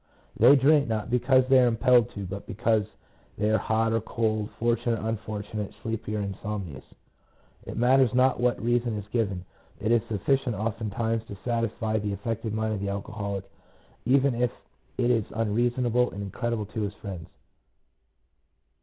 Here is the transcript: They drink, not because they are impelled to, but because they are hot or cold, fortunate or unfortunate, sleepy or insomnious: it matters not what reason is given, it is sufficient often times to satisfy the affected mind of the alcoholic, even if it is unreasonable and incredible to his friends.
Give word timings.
They 0.35 0.55
drink, 0.55 0.87
not 0.87 1.11
because 1.11 1.47
they 1.47 1.59
are 1.59 1.67
impelled 1.67 2.09
to, 2.15 2.25
but 2.25 2.47
because 2.47 2.85
they 3.37 3.51
are 3.51 3.59
hot 3.59 3.93
or 3.93 4.01
cold, 4.01 4.49
fortunate 4.57 4.99
or 4.99 5.07
unfortunate, 5.09 5.75
sleepy 5.83 6.15
or 6.15 6.21
insomnious: 6.21 6.83
it 7.67 7.77
matters 7.77 8.11
not 8.15 8.39
what 8.39 8.59
reason 8.59 8.97
is 8.97 9.05
given, 9.09 9.45
it 9.79 9.91
is 9.91 10.01
sufficient 10.09 10.55
often 10.55 10.89
times 10.89 11.23
to 11.27 11.37
satisfy 11.45 11.99
the 11.99 12.13
affected 12.13 12.51
mind 12.51 12.73
of 12.73 12.79
the 12.79 12.89
alcoholic, 12.89 13.43
even 14.05 14.33
if 14.33 14.49
it 14.97 15.11
is 15.11 15.25
unreasonable 15.35 16.09
and 16.09 16.23
incredible 16.23 16.65
to 16.65 16.81
his 16.81 16.95
friends. 16.95 17.27